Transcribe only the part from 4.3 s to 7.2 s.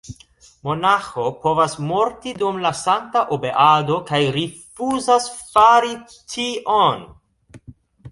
rifuzas fari tion!